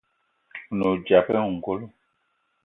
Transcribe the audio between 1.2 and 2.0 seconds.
ayi ongolo.